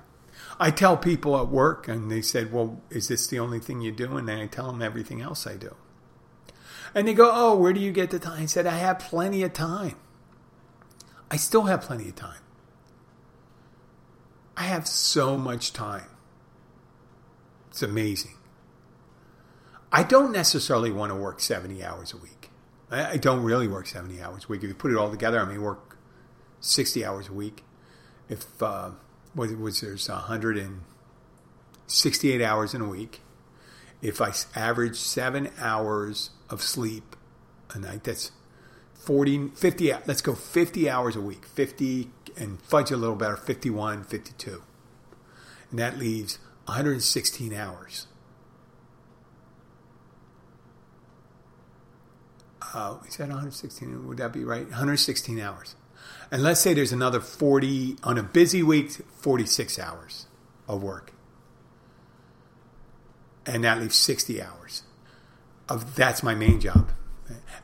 [0.59, 3.91] I tell people at work, and they said, Well, is this the only thing you
[3.91, 4.17] do?
[4.17, 5.75] And then I tell them everything else I do.
[6.95, 8.43] And they go, Oh, where do you get the time?
[8.43, 9.95] I said, I have plenty of time.
[11.29, 12.41] I still have plenty of time.
[14.55, 16.09] I have so much time.
[17.69, 18.38] It's amazing.
[19.91, 22.51] I don't necessarily want to work 70 hours a week.
[22.91, 24.63] I don't really work 70 hours a week.
[24.63, 25.97] If you put it all together, I may work
[26.59, 27.63] 60 hours a week.
[28.27, 28.91] If, uh,
[29.33, 33.21] what was there's 168 hours in a week.
[34.01, 37.15] If I average seven hours of sleep
[37.71, 38.31] a night, that's
[38.95, 44.03] 40, 50, let's go 50 hours a week, 50 and fudge a little better, 51,
[44.03, 44.63] 52.
[45.69, 48.07] And that leaves 116 hours.
[52.73, 54.07] Uh, is that 116?
[54.07, 54.63] Would that be right?
[54.63, 55.75] 116 hours.
[56.31, 60.27] And let's say there's another 40, on a busy week, 46 hours
[60.67, 61.13] of work.
[63.45, 64.83] And that leaves 60 hours.
[65.67, 66.91] Of That's my main job.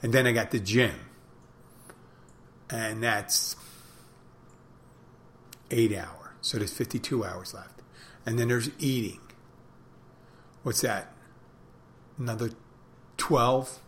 [0.02, 0.96] And then I got the gym.
[2.70, 3.56] And that's
[5.70, 6.34] eight hour.
[6.41, 7.82] So there's 52 hours left.
[8.26, 9.20] And then there's eating.
[10.63, 11.13] What's that?
[12.18, 12.52] Another
[13.18, 13.80] 12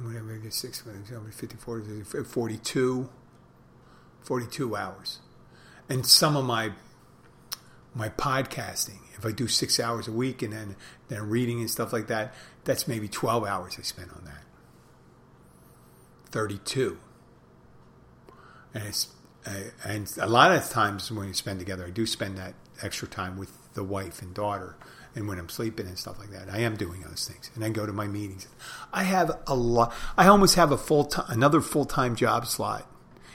[0.00, 3.10] whatever I get six, 50, 40, 42,
[4.22, 5.18] 42 hours.
[5.88, 6.72] And some of my
[7.94, 10.76] my podcasting, if I do six hours a week and then
[11.08, 12.32] then reading and stuff like that,
[12.64, 14.44] that's maybe 12 hours I spend on that.
[16.30, 16.98] 32.
[18.72, 19.08] And it's
[19.84, 23.36] and a lot of times when we spend together, I do spend that extra time
[23.36, 24.76] with the wife and daughter
[25.14, 26.48] and when I'm sleeping and stuff like that.
[26.50, 28.46] I am doing those things, and I go to my meetings.
[28.92, 29.92] I have a lot.
[30.16, 32.86] I almost have a full time, another full time job slot.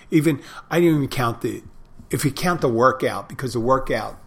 [0.10, 1.63] Even I didn't even count the
[2.10, 4.20] if you count the workout because the workout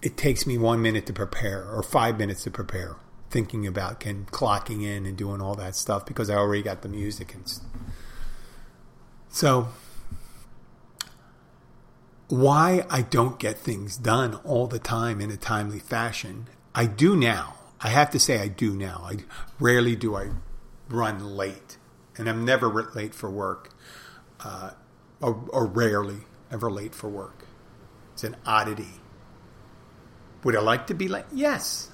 [0.00, 2.96] it takes me one minute to prepare or five minutes to prepare
[3.30, 6.88] thinking about and clocking in and doing all that stuff because I already got the
[6.88, 7.60] music and
[9.28, 9.68] so
[12.32, 16.48] why I don't get things done all the time in a timely fashion.
[16.74, 17.56] I do now.
[17.78, 19.02] I have to say I do now.
[19.04, 19.18] I
[19.60, 20.30] rarely do I
[20.88, 21.76] run late,
[22.16, 23.68] and I'm never late for work,
[24.40, 24.70] uh,
[25.20, 27.44] or, or rarely ever late for work.
[28.14, 28.94] It's an oddity.
[30.42, 31.26] Would I like to be late?
[31.34, 31.90] Yes,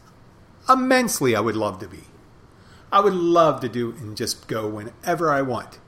[0.69, 1.35] immensely.
[1.35, 2.05] I would love to be.
[2.93, 5.81] I would love to do and just go whenever I want.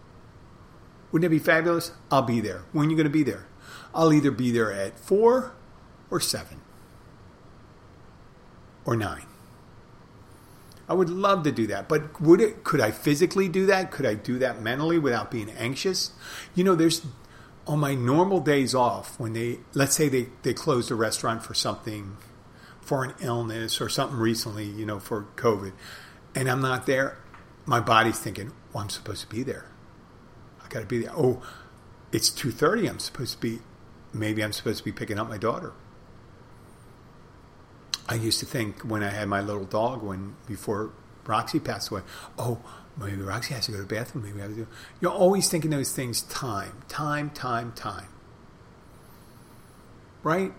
[1.12, 1.92] Wouldn't it be fabulous?
[2.10, 2.64] I'll be there.
[2.72, 3.46] When are you going to be there?
[3.94, 5.52] I'll either be there at four
[6.10, 6.60] or seven
[8.84, 9.26] or nine.
[10.88, 12.64] I would love to do that, but would it?
[12.64, 13.92] Could I physically do that?
[13.92, 16.10] Could I do that mentally without being anxious?
[16.54, 17.06] You know, there's
[17.66, 21.54] on my normal days off when they let's say they they closed a restaurant for
[21.54, 22.16] something,
[22.80, 25.72] for an illness or something recently, you know, for COVID,
[26.34, 27.18] and I'm not there.
[27.66, 29.66] My body's thinking, "Well, I'm supposed to be there.
[30.64, 31.40] I got to be there." Oh,
[32.10, 32.88] it's two thirty.
[32.88, 33.60] I'm supposed to be
[34.12, 35.72] maybe I'm supposed to be picking up my daughter.
[38.08, 40.90] I used to think when I had my little dog, when before
[41.26, 42.02] Roxy passed away,
[42.38, 42.58] oh,
[42.96, 44.24] maybe Roxy has to go to the bathroom.
[44.24, 44.66] Maybe I have to.
[45.00, 46.22] You're always thinking those things.
[46.22, 48.08] Time, time, time, time.
[50.22, 50.52] Right?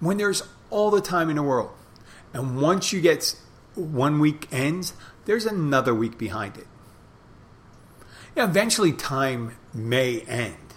[0.00, 1.70] When there's all the time in the world,
[2.32, 3.36] and once you get
[3.74, 4.94] one week ends,
[5.26, 6.66] there's another week behind it.
[8.36, 10.71] Eventually, time may end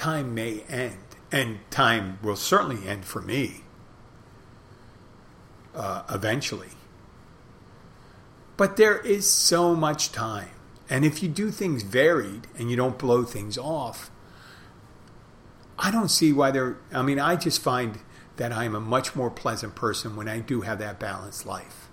[0.00, 0.96] time may end,
[1.30, 3.60] and time will certainly end for me
[5.74, 6.70] uh, eventually.
[8.56, 10.48] But there is so much time.
[10.88, 14.10] And if you do things varied and you don't blow things off,
[15.78, 16.78] I don't see why there.
[16.92, 17.98] I mean, I just find
[18.36, 21.88] that I'm a much more pleasant person when I do have that balanced life.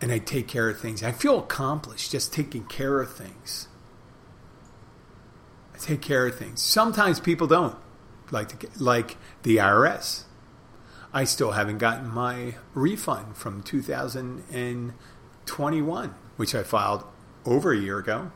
[0.00, 1.02] And I take care of things.
[1.02, 3.68] I feel accomplished just taking care of things
[5.78, 6.62] take care of things.
[6.62, 7.76] Sometimes people don't,
[8.30, 10.22] like to, like the IRS.
[11.12, 17.04] I still haven't gotten my refund from 2021, which I filed
[17.44, 18.32] over a year ago.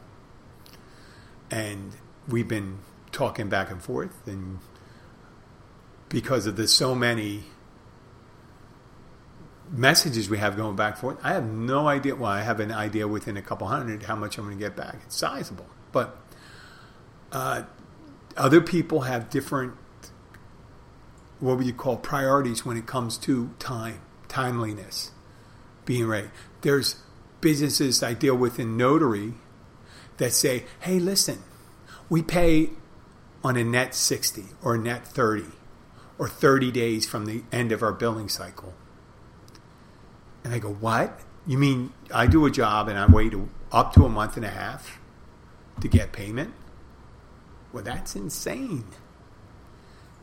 [1.51, 1.93] And
[2.29, 2.81] we've been
[3.11, 4.59] talking back and forth, and
[6.09, 7.45] because of the so many
[9.71, 12.15] messages we have going back and forth, I have no idea.
[12.15, 14.77] Well, I have an idea within a couple hundred how much I'm going to get
[14.77, 14.97] back.
[15.05, 16.17] It's sizable, but
[17.33, 17.63] uh,
[18.37, 19.75] other people have different,
[21.41, 25.11] what would you call priorities when it comes to time, timeliness,
[25.85, 26.31] being right.
[26.63, 26.97] There's
[27.41, 29.35] businesses I deal with in notary
[30.19, 31.43] that say, hey, listen,
[32.09, 32.71] we pay
[33.45, 35.45] on a net 60 or a net 30
[36.19, 38.75] or 30 days from the end of our billing cycle.
[40.45, 41.21] And I go, what?
[41.47, 43.35] You mean I do a job and I wait
[43.71, 44.99] up to a month and a half
[45.81, 46.53] to get payment?
[47.73, 48.85] Well, that's insane.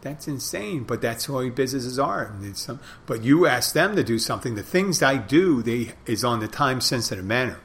[0.02, 2.32] That's insane, but that's how businesses are.
[2.54, 4.54] Some, but you ask them to do something.
[4.54, 7.60] The things I do, they is on the time sensitive manner.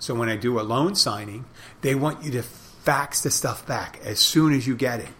[0.00, 1.44] So when I do a loan signing,
[1.82, 5.10] they want you to fax the stuff back as soon as you get it.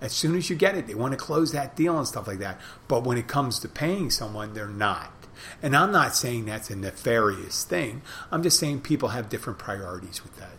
[0.00, 2.38] As soon as you get it, they want to close that deal and stuff like
[2.38, 2.60] that.
[2.86, 5.12] But when it comes to paying someone, they're not.
[5.60, 8.02] And I'm not saying that's a nefarious thing.
[8.30, 10.57] I'm just saying people have different priorities with that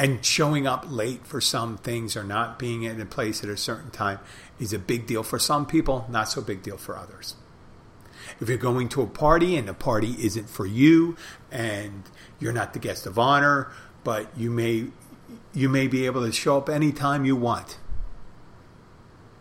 [0.00, 3.56] and showing up late for some things or not being in a place at a
[3.56, 4.18] certain time
[4.58, 7.36] is a big deal for some people, not so big deal for others.
[8.40, 11.18] If you're going to a party and the party isn't for you
[11.50, 12.04] and
[12.38, 13.70] you're not the guest of honor,
[14.02, 14.86] but you may
[15.52, 17.76] you may be able to show up anytime you want.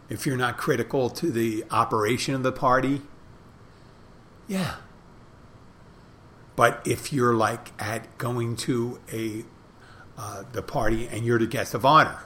[0.10, 3.02] If you're not critical to the operation of the party,
[4.46, 4.76] yeah.
[6.58, 9.46] But if you're like at going to a
[10.20, 12.20] uh, the party and you're the guest of honor.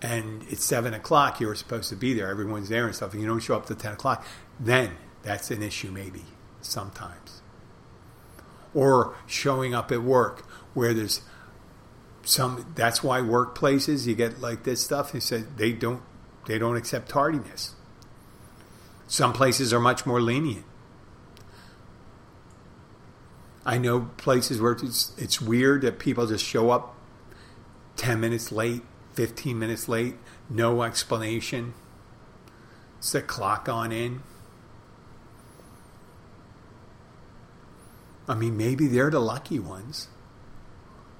[0.00, 3.28] And it's seven o'clock, you're supposed to be there, everyone's there and stuff, and you
[3.28, 4.26] don't show up till 10 o'clock,
[4.58, 4.92] then
[5.22, 6.22] that's an issue, maybe,
[6.62, 7.42] sometimes.
[8.74, 11.22] Or showing up at work where there's
[12.22, 16.02] some, that's why workplaces, you get like this stuff, he said they don't,
[16.46, 17.74] they don't accept tardiness.
[19.08, 20.64] Some places are much more lenient.
[23.66, 26.94] I know places where it's, it's weird that people just show up
[27.96, 28.82] 10 minutes late,
[29.14, 30.14] 15 minutes late,
[30.48, 31.74] no explanation.
[33.00, 34.22] Set clock on in.
[38.28, 40.08] I mean, maybe they're the lucky ones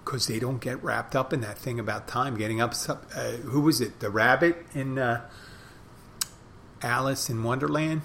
[0.05, 2.37] because they don't get wrapped up in that thing about time.
[2.37, 3.99] Getting up, uh, who was it?
[3.99, 5.29] The rabbit in uh,
[6.81, 8.03] Alice in Wonderland.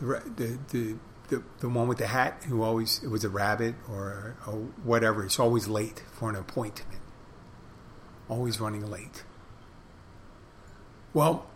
[0.00, 0.96] The, the the
[1.28, 4.36] the, the one with the hat who always it was a rabbit or,
[4.82, 5.24] whatever.
[5.24, 7.00] It's always late for an appointment.
[8.28, 9.24] Always running late.
[11.14, 11.46] Well,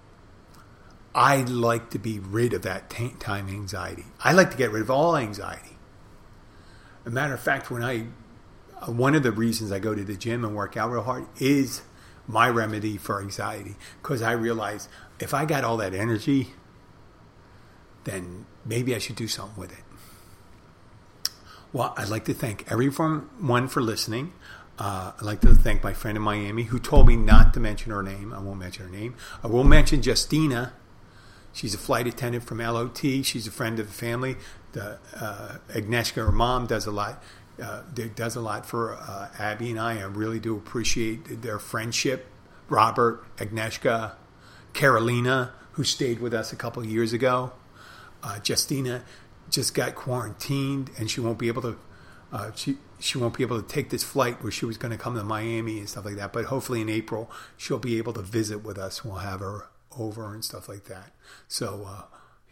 [1.14, 4.05] I like to be rid of that t- time anxiety.
[4.23, 5.79] I like to get rid of all anxiety.
[7.05, 8.07] a matter of fact, when I
[8.81, 11.27] uh, one of the reasons I go to the gym and work out real hard
[11.39, 11.83] is
[12.27, 14.89] my remedy for anxiety because I realize
[15.21, 16.53] if I got all that energy,
[18.07, 19.85] then maybe I should do something with it.
[21.73, 24.33] Well, I'd like to thank everyone for listening.
[24.79, 27.93] Uh, I'd like to thank my friend in Miami who told me not to mention
[27.93, 28.33] her name.
[28.33, 29.15] I won't mention her name.
[29.43, 30.73] I will mention Justina.
[31.53, 32.99] She's a flight attendant from LOT.
[32.99, 34.37] She's a friend of the family.
[34.73, 37.23] The, uh, Agnieszka, her mom, does a lot.
[37.63, 37.83] Uh,
[38.15, 39.99] does a lot for uh, Abby and I.
[39.99, 42.27] I really do appreciate their friendship.
[42.69, 44.13] Robert, Agnieszka,
[44.75, 47.53] Carolina, who stayed with us a couple years ago.
[48.23, 49.05] Uh, Justina
[49.51, 51.77] just got quarantined, and she won't be able to.
[52.33, 54.99] Uh, she she won't be able to take this flight where she was going to
[54.99, 56.33] come to Miami and stuff like that.
[56.33, 59.05] But hopefully in April she'll be able to visit with us.
[59.05, 61.12] We'll have her over and stuff like that.
[61.49, 62.03] So uh,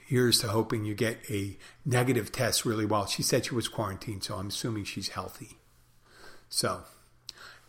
[0.07, 3.07] here's to hoping you get a negative test really well.
[3.07, 5.59] She said she was quarantined, so I'm assuming she's healthy.
[6.49, 6.83] So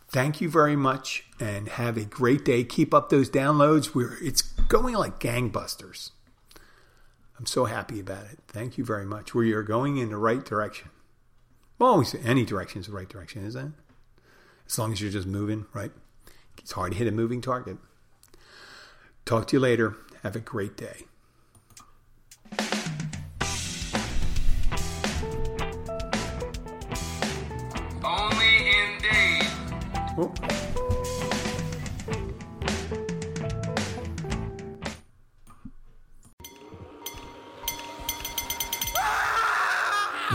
[0.08, 2.64] thank you very much and have a great day.
[2.64, 3.94] Keep up those downloads.
[3.94, 6.10] We're it's going like gangbusters.
[7.38, 8.38] I'm so happy about it.
[8.48, 9.34] Thank you very much.
[9.34, 10.90] We are going in the right direction.
[11.78, 13.72] Well, always any direction is the right direction, isn't it?
[14.66, 15.92] As long as you're just moving, right?
[16.58, 17.76] It's hard to hit a moving target.
[19.26, 19.96] Talk to you later.
[20.22, 21.04] Have a great day.
[28.02, 29.50] Only in days.
[30.16, 30.55] Oh.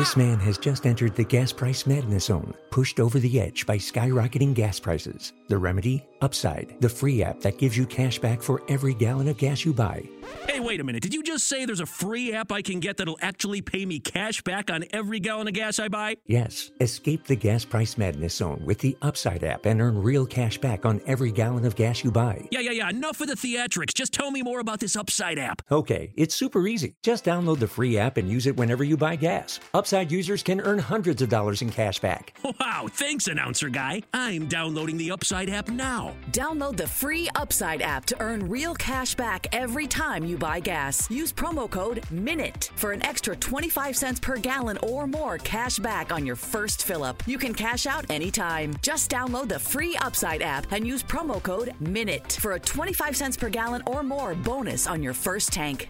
[0.01, 3.77] This man has just entered the gas price madness zone, pushed over the edge by
[3.77, 5.31] skyrocketing gas prices.
[5.47, 6.03] The remedy?
[6.21, 9.73] Upside, the free app that gives you cash back for every gallon of gas you
[9.73, 10.07] buy.
[10.47, 11.01] Hey, wait a minute.
[11.01, 13.99] Did you just say there's a free app I can get that'll actually pay me
[13.99, 16.17] cash back on every gallon of gas I buy?
[16.25, 20.59] Yes, escape the gas price madness zone with the Upside app and earn real cash
[20.59, 22.47] back on every gallon of gas you buy.
[22.51, 22.89] Yeah, yeah, yeah.
[22.89, 23.93] Enough of the theatrics.
[23.93, 25.63] Just tell me more about this Upside app.
[25.71, 26.95] Okay, it's super easy.
[27.01, 29.59] Just download the free app and use it whenever you buy gas.
[29.73, 32.33] Upside users can earn hundreds of dollars in cash back.
[32.59, 34.03] Wow, thanks, announcer guy.
[34.13, 36.13] I'm downloading the Upside app now.
[36.31, 41.09] Download the free Upside app to earn real cash back every time you buy gas.
[41.09, 46.11] Use promo code MINUTE for an extra 25 cents per gallon or more cash back
[46.11, 47.21] on your first fill up.
[47.27, 48.75] You can cash out anytime.
[48.81, 53.37] Just download the free Upside app and use promo code MINUTE for a 25 cents
[53.37, 55.89] per gallon or more bonus on your first tank.